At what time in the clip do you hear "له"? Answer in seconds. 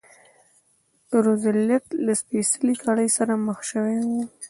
2.05-2.13